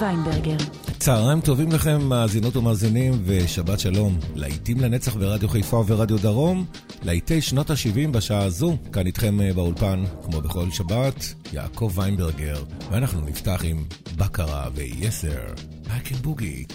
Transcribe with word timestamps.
ויינברגר. 0.00 0.56
צהריים 0.98 1.40
טובים 1.40 1.72
לכם, 1.72 2.02
מאזינות 2.02 2.56
ומאזינים, 2.56 3.12
ושבת 3.24 3.80
שלום. 3.80 4.18
להיטים 4.34 4.80
לנצח 4.80 5.16
ברדיו 5.16 5.48
חיפה 5.48 5.84
ורדיו 5.86 6.18
דרום, 6.18 6.64
להיטי 7.02 7.40
שנות 7.40 7.70
ה-70 7.70 8.10
בשעה 8.10 8.44
הזו, 8.44 8.76
כאן 8.92 9.06
איתכם 9.06 9.40
אה, 9.40 9.52
באולפן, 9.52 10.04
כמו 10.24 10.40
בכל 10.40 10.70
שבת, 10.70 11.34
יעקב 11.52 11.92
ויינברגר, 11.94 12.64
ואנחנו 12.90 13.20
נפתח 13.20 13.60
עם 13.64 13.84
בקרה 14.16 14.68
ויסר, 14.74 15.40
I 15.84 16.08
can 16.08 16.26
boogie. 16.26 16.74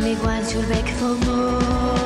me 0.00 0.16
want 0.16 0.48
to 0.48 0.62
beg 0.68 0.88
for 0.88 1.14
more. 1.26 1.99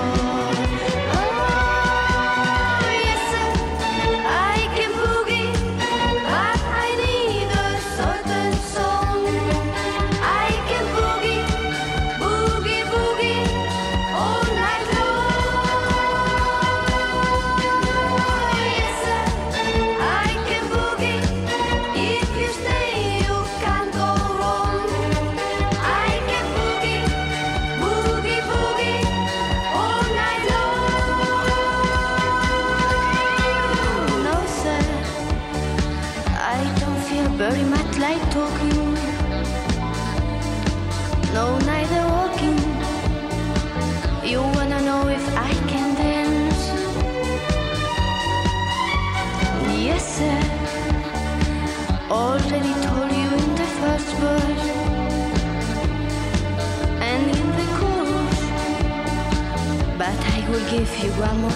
you 61.04 61.10
one 61.20 61.40
more 61.42 61.53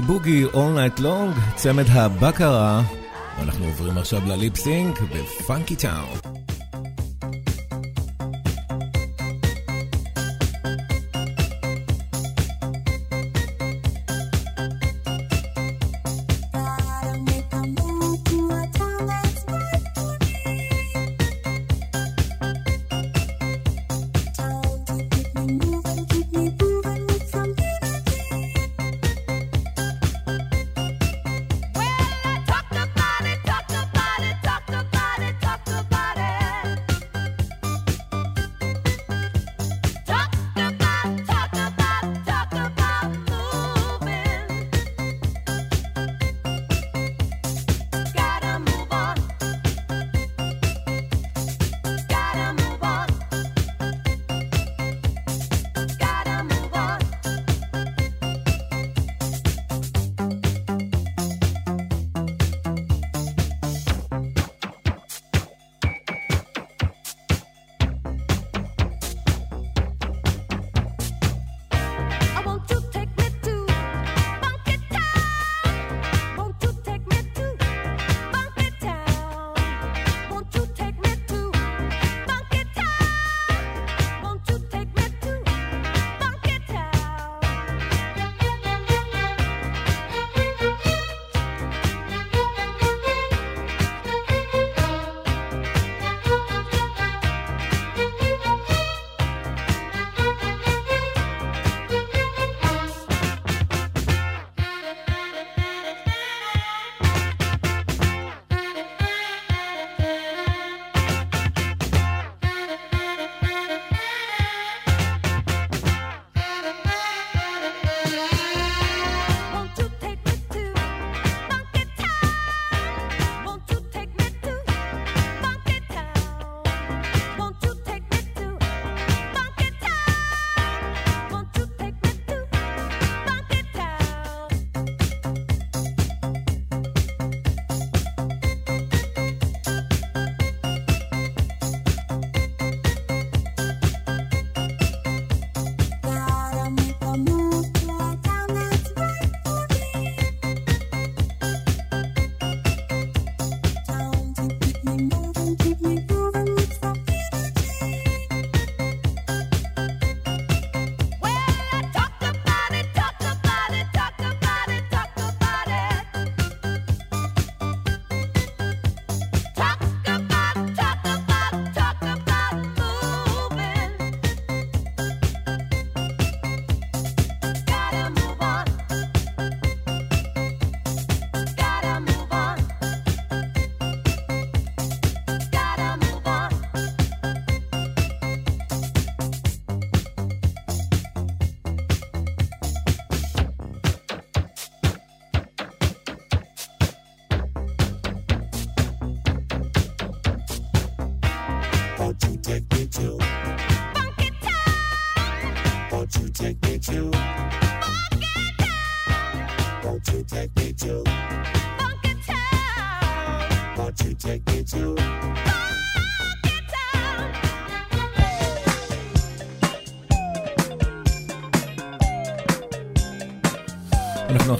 בוגי 0.00 0.44
בוגי 0.44 0.44
All 0.52 0.98
Night 0.98 1.00
Long, 1.00 1.54
צמד 1.54 1.84
הבקרה. 1.88 2.82
אנחנו 3.42 3.64
עוברים 3.64 3.98
עכשיו 3.98 4.20
לליפסינק 4.26 5.00
בפאנקי 5.00 5.76
טאון. 5.76 6.25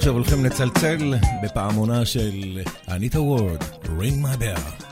עכשיו 0.07 0.15
הולכים 0.17 0.45
לצלצל 0.45 1.15
בפעמונה 1.43 2.05
של 2.05 2.59
אניטה 2.89 3.21
וורד, 3.21 3.63
רינג 3.99 4.27
My 4.27 4.43
Bell. 4.43 4.86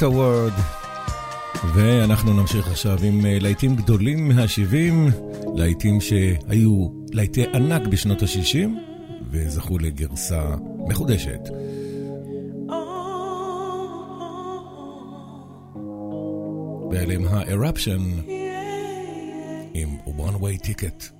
Brit 0.00 0.02
Award. 0.02 0.60
ואנחנו 1.74 2.32
נמשיך 2.32 2.68
עכשיו 2.68 2.98
עם 3.02 3.26
אה, 3.26 3.38
להיטים 3.40 3.76
גדולים 3.76 4.28
מה-70, 4.28 5.14
להיטים 5.54 6.00
שהיו 6.00 6.88
להיטי 7.12 7.44
ענק 7.54 7.86
בשנות 7.86 8.22
ה-60, 8.22 8.68
וזכו 9.30 9.78
לגרסה 9.78 10.42
מחודשת. 10.88 11.40
ואלה 16.90 17.14
הם 17.14 17.26
ה-Eruption 17.28 18.30
עם 19.74 19.88
One 20.06 20.42
Way 20.42 20.66
Ticket. 20.66 21.19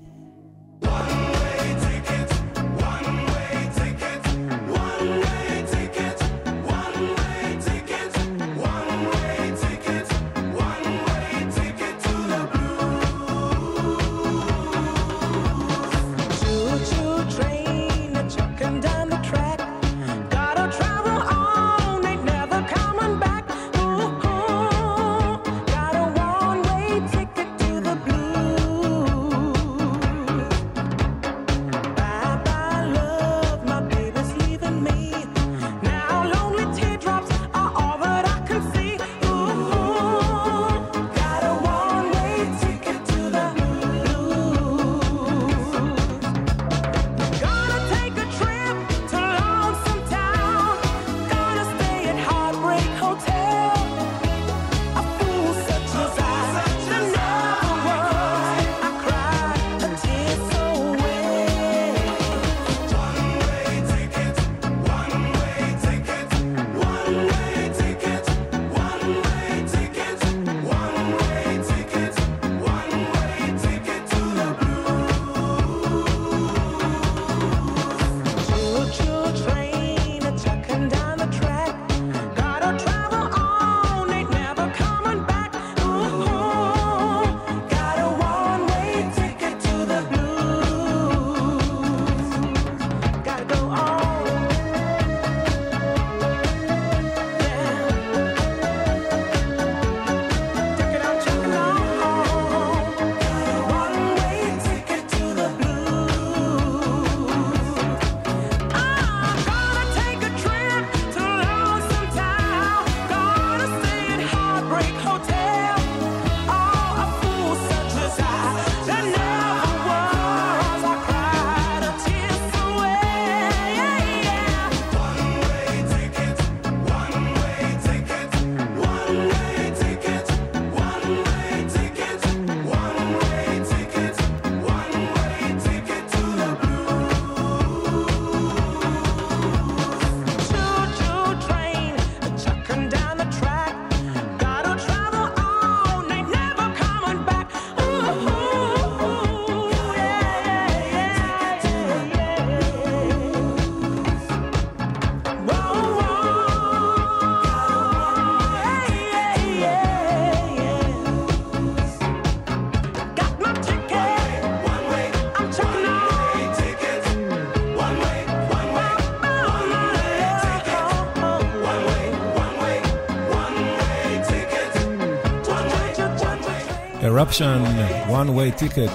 Eruption, 177.31 177.63
one 178.11 178.35
way 178.35 178.51
ticket. 178.51 178.91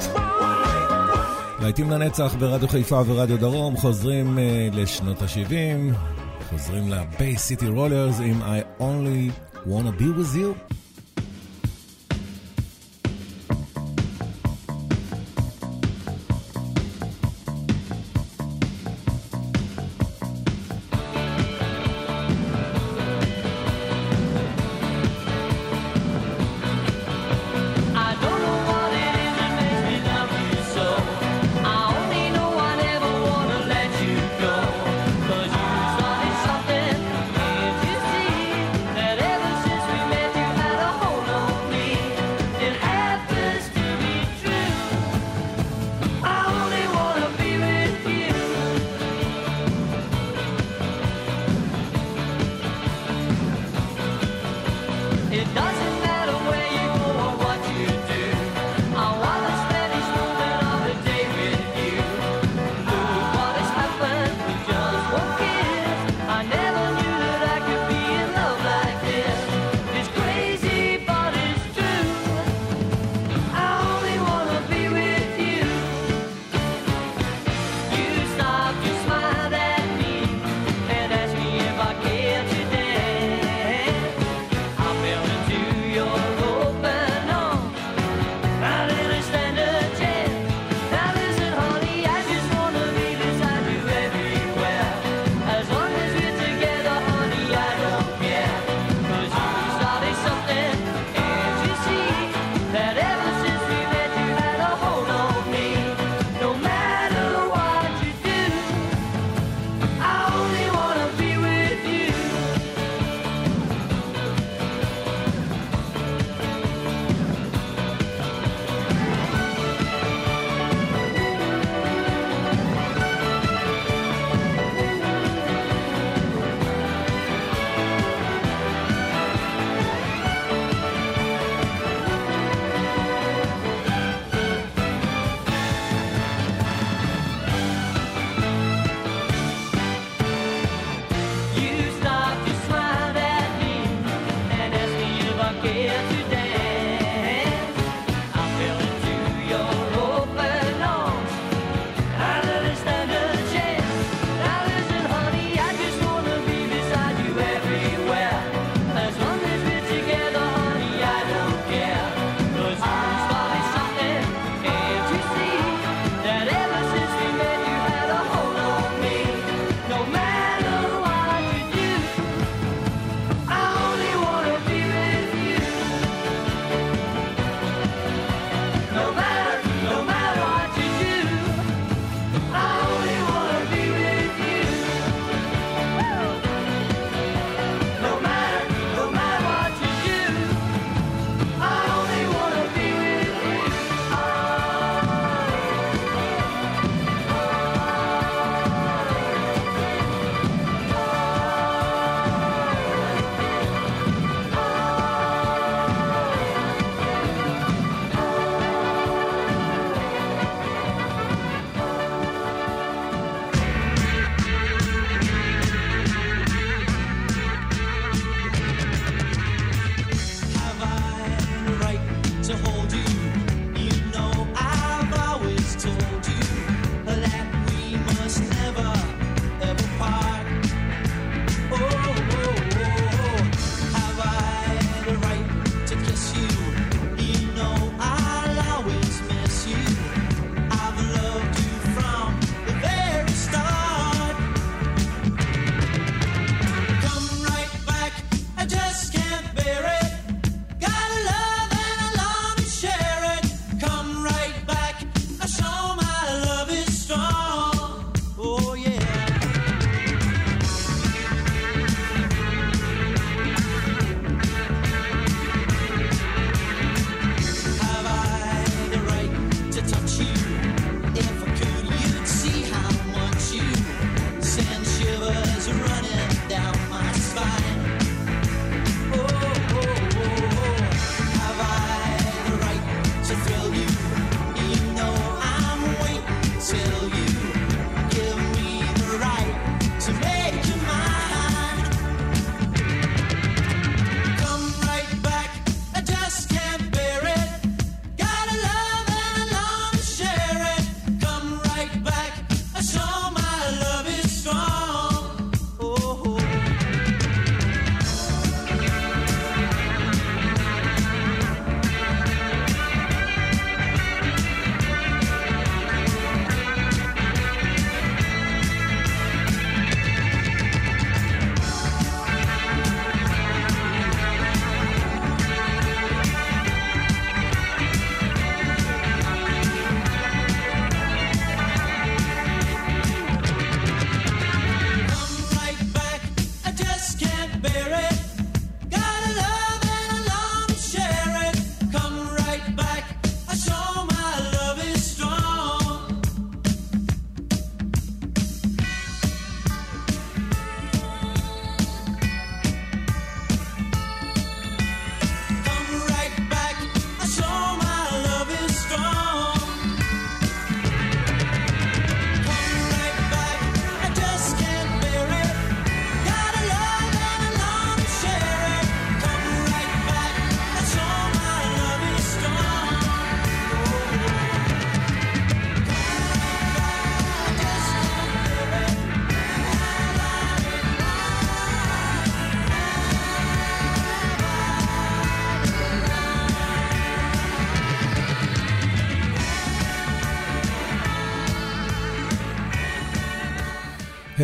להיטים 1.62 1.92
לנצח 1.92 2.36
ברדיו 2.40 2.68
חיפה 2.68 3.02
ורדיו 3.06 3.38
דרום, 3.38 3.78
חוזרים 3.78 4.38
uh, 4.38 4.76
לשנות 4.76 5.22
ה-70, 5.22 5.96
חוזרים 6.50 6.90
ל-Bay 6.90 7.38
City 7.38 7.66
Rollers 7.76 8.22
עם 8.22 8.42
I 8.42 8.82
only 8.82 9.32
wanna 9.68 10.02
be 10.02 10.10
with 10.20 10.36
you. 10.36 10.75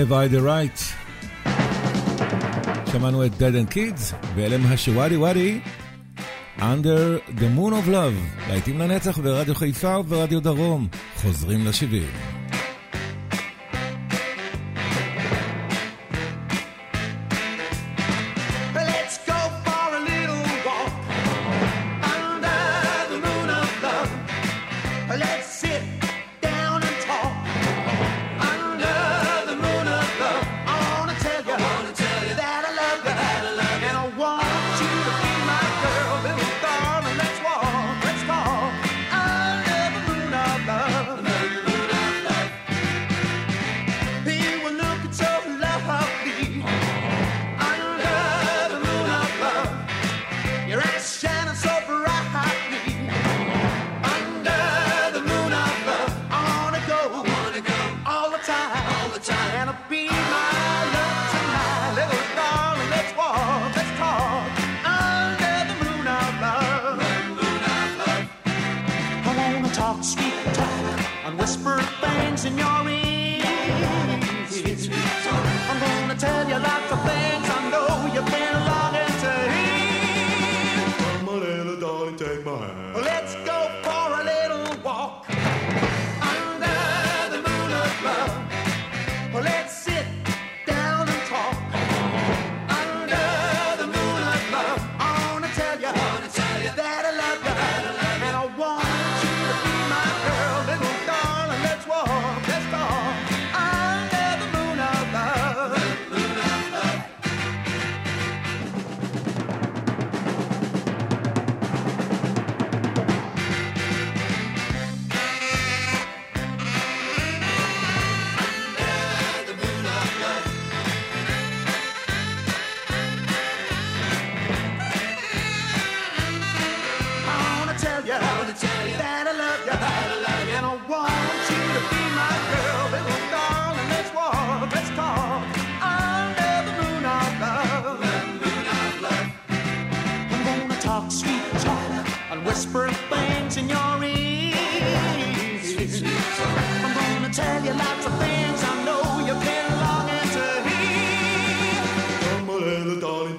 Have 0.01 0.13
I 0.13 0.27
the 0.27 0.41
Right. 0.41 0.79
שמענו 2.91 3.25
את 3.25 3.31
Dead 3.31 3.69
and 3.69 3.73
Kids, 3.73 4.15
ואלה 4.35 4.55
הם 4.55 4.65
השוואדי 4.65 5.17
וואדי, 5.17 5.59
Under 6.59 7.31
the 7.37 7.57
Moon 7.57 7.71
of 7.71 7.89
Love, 7.89 8.47
להיטים 8.49 8.79
לנצח 8.79 9.17
ברדיו 9.17 9.55
חיפה 9.55 9.99
וברדיו 9.99 10.39
דרום, 10.41 10.87
חוזרים 11.15 11.65
לשבעים. 11.65 12.30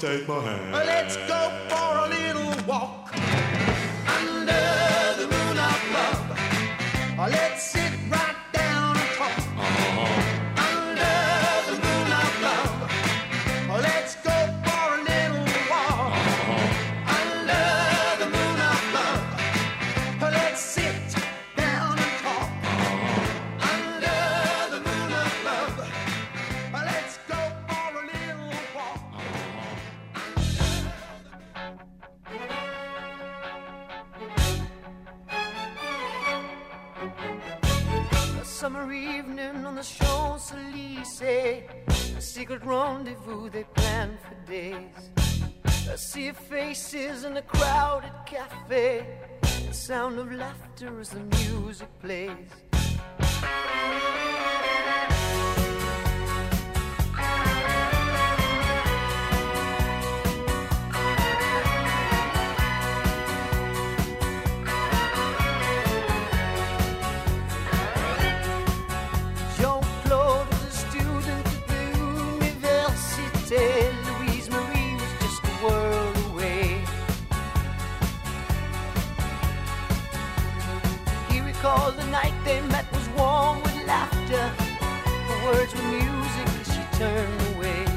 take 0.02 0.26
my 0.26 0.40
hand. 0.40 0.72
Let's 0.72 1.16
go 1.28 1.52
for 1.68 1.98
a 1.98 2.01
cafe. 48.32 49.06
The 49.42 49.74
sound 49.74 50.18
of 50.18 50.32
laughter 50.32 51.00
as 51.00 51.10
the 51.10 51.20
music 51.20 51.88
plays. 52.00 52.71
they 82.44 82.60
met 82.62 82.90
was 82.92 83.08
warm 83.10 83.62
with 83.62 83.86
laughter. 83.86 84.50
The 85.28 85.36
words 85.44 85.74
were 85.74 85.82
music 85.82 86.48
as 86.60 86.74
she 86.74 86.98
turned 86.98 87.56
away. 87.56 87.91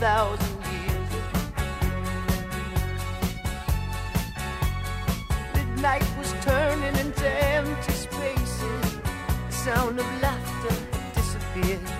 thousand 0.00 0.56
years. 0.72 1.10
Midnight 5.54 6.06
was 6.18 6.32
turning 6.40 6.96
into 6.96 7.28
empty 7.28 7.92
spaces. 7.92 8.98
The 9.48 9.52
sound 9.52 10.00
of 10.00 10.06
laughter 10.22 10.74
disappeared. 11.14 11.99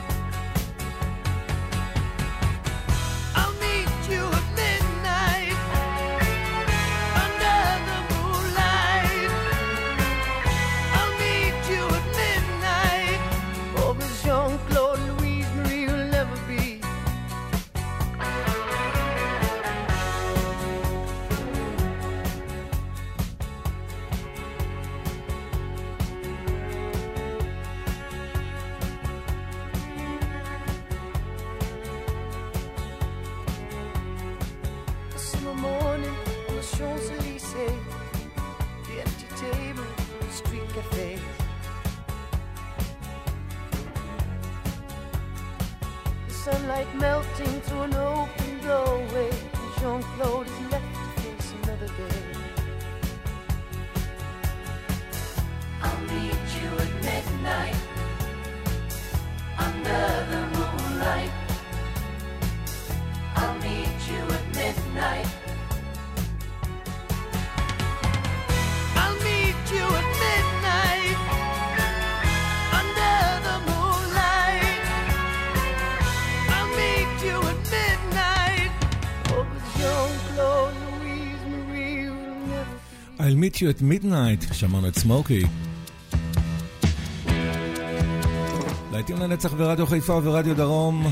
sunlight 46.44 46.88
melting 46.94 47.60
through 47.60 47.82
an 47.82 47.94
open 47.96 48.58
doorway. 48.66 49.30
Jean 49.78 50.02
Claude 50.14 50.46
is 50.46 50.60
left 50.72 50.94
to 50.94 51.20
face 51.20 51.52
another 51.62 51.86
day. 51.86 52.22
I'll 55.82 56.00
meet 56.00 56.46
you 56.58 56.70
at 56.84 56.92
midnight 57.08 57.76
under 59.58 60.04
the 60.30 60.42
moonlight. 60.56 61.32
I'll 63.36 63.58
meet 63.58 64.00
you 64.10 64.22
at 64.36 64.44
midnight. 64.54 65.39
I'll 83.30 83.36
meet 83.36 83.60
you 83.60 83.68
at 83.68 83.80
midnight, 83.80 84.54
שמענו 84.54 84.88
את 84.88 84.98
סמוקי. 84.98 85.42
להיטים 88.92 89.16
לנצח 89.16 89.52
ברדיו 89.52 89.86
חיפה 89.86 90.14
וברדיו 90.14 90.56
דרום. 90.56 91.06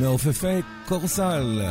מעופפי 0.00 0.60
קורסל. 0.88 1.70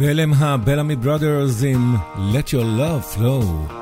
ואלה 0.00 0.22
הם 0.22 0.32
הבלאמי 0.34 0.96
בראדרס 0.96 1.62
עם 1.64 1.96
Let 2.16 2.48
Your 2.48 2.78
Love 2.78 3.16
Flow. 3.16 3.79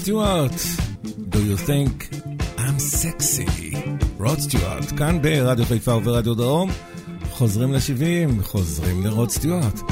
סטיוארט, 0.00 0.52
Do 1.30 1.38
you 1.38 1.56
think 1.68 2.14
I'm 2.58 2.78
sexy? 2.78 3.76
רוד 4.18 4.38
סטיוארט, 4.38 4.84
כאן 4.98 5.22
ברדיו 5.22 5.64
חיפה 5.66 5.94
וברדיו 5.94 6.34
דרום, 6.34 6.70
חוזרים 7.30 7.72
ל-70, 7.72 8.42
חוזרים 8.42 9.06
לרוד 9.06 9.30
סטיוארט. 9.30 9.89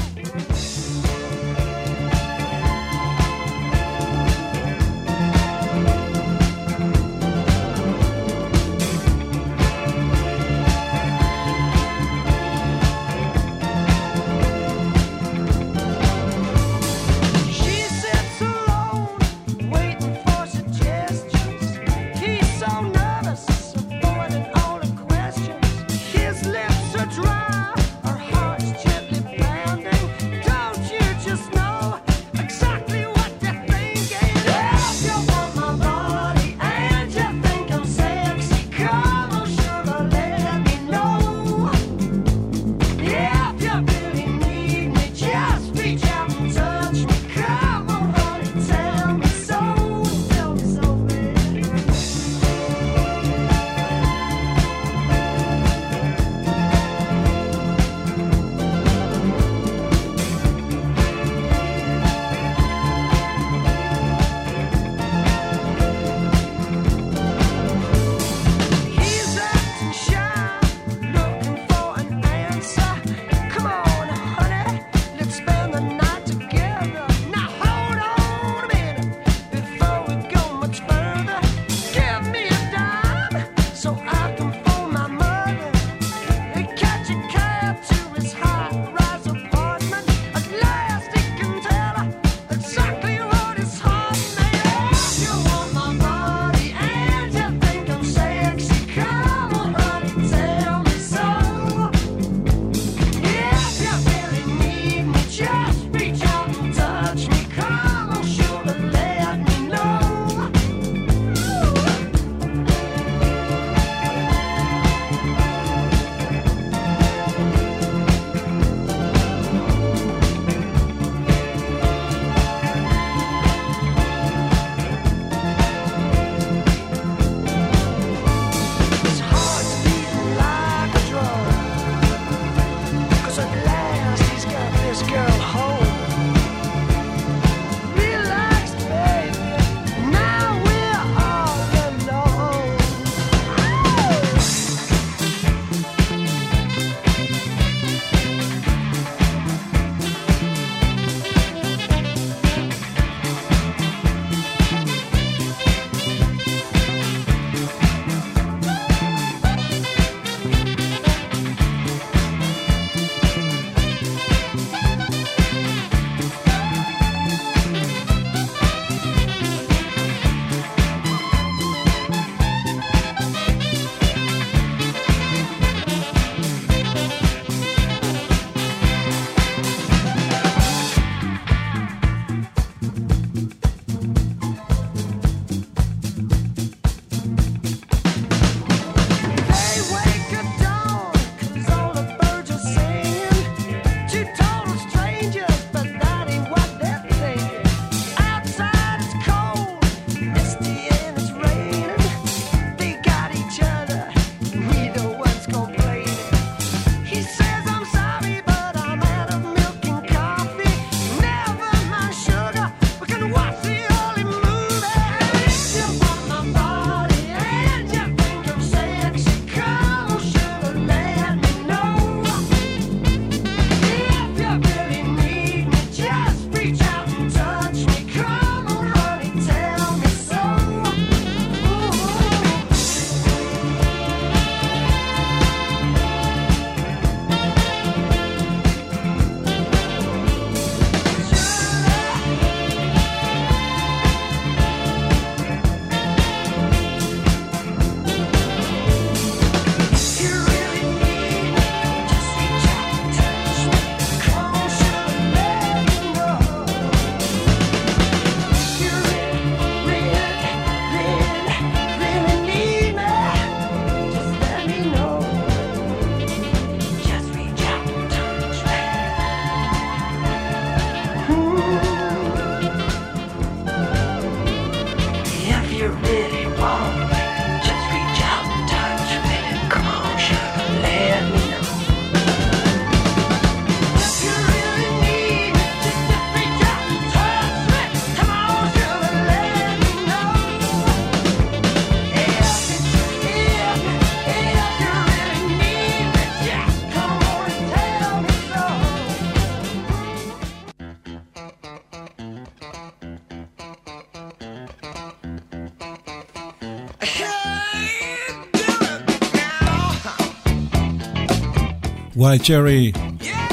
my 312.29 312.37
cherry. 312.37 312.93
Yeah, 313.21 313.47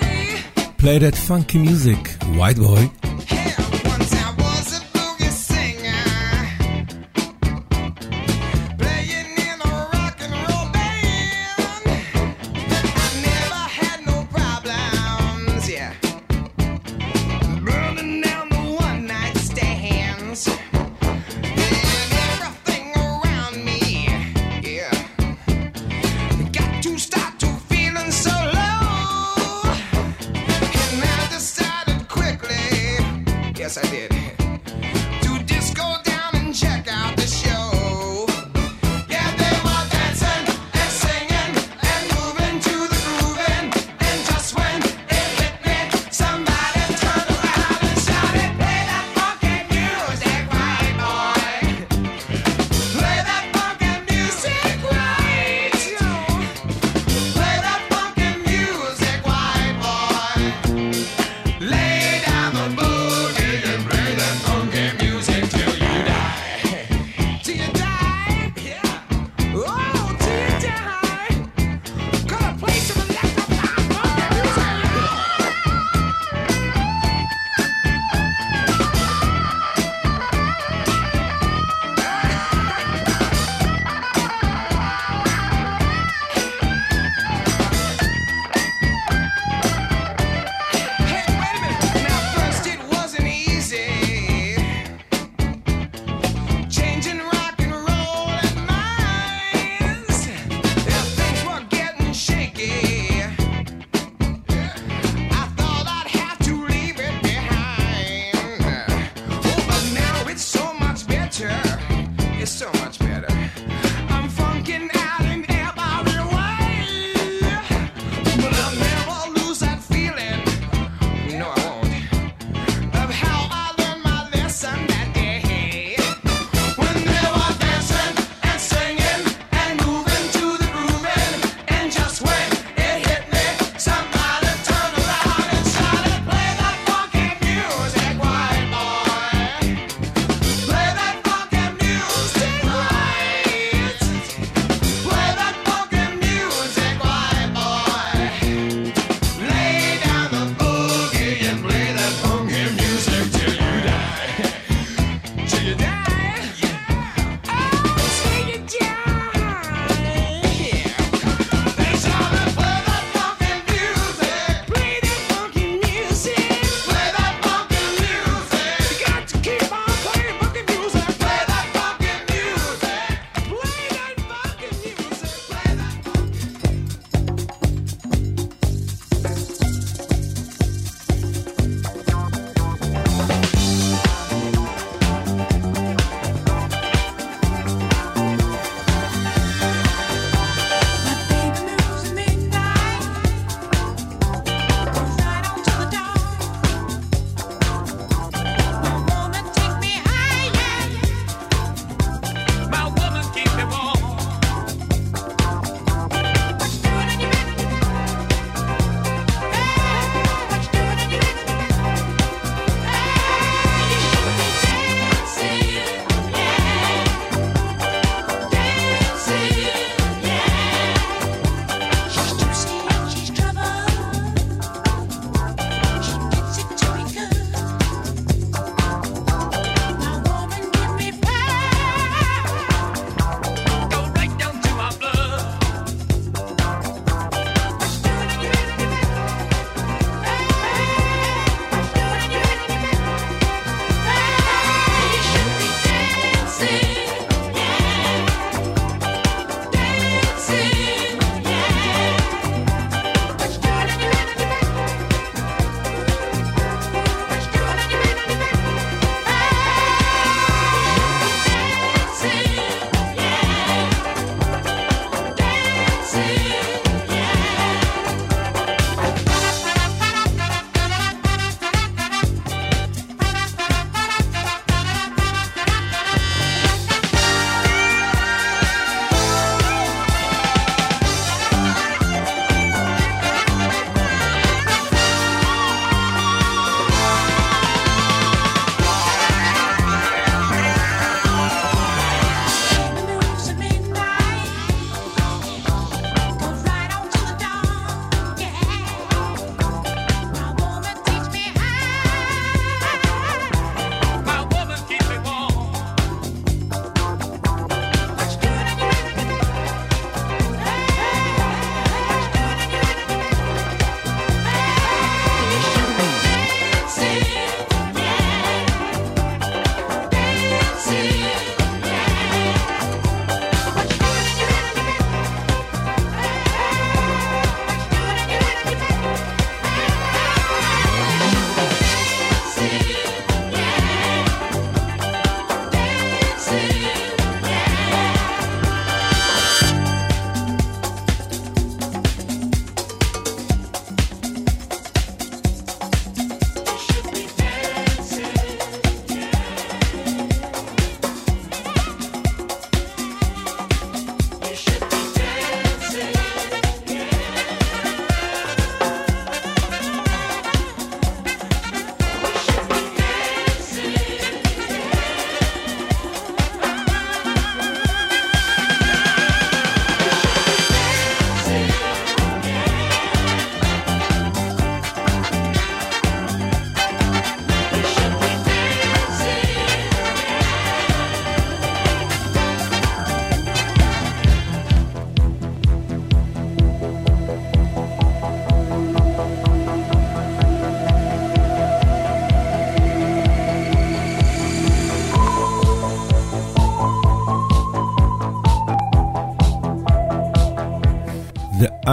hey. 0.00 0.42
Play 0.78 0.98
that 0.98 1.14
funky 1.14 1.58
music, 1.58 1.96
white 2.34 2.56
boy. 2.56 2.90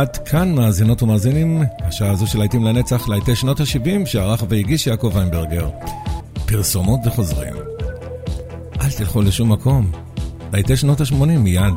עד 0.04 0.18
כאן 0.18 0.56
מאזינות 0.56 1.04
ומאזינים, 1.04 1.64
השעה 1.80 2.12
הזו 2.12 2.28
של 2.28 2.40
להיטים 2.40 2.64
לנצח, 2.64 3.10
להיטי 3.10 3.36
שנות 3.36 3.60
ה-70, 3.60 4.06
שערך 4.06 4.44
והגיש 4.50 4.88
יעקב 4.88 5.12
ויינברגר. 5.14 5.70
פרסומות 6.46 7.00
וחוזרים. 7.06 7.54
אל 8.82 8.92
תלכו 8.98 9.22
לשום 9.22 9.52
מקום. 9.52 9.92
להיטי 10.54 10.78
שנות 10.78 11.02
ה-80 11.02 11.26
מיד. 11.26 11.74